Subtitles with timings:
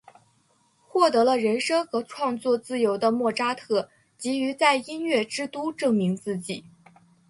[0.87, 6.65] 获得了人生和创作自由的莫扎特急于在音乐之都证明自己。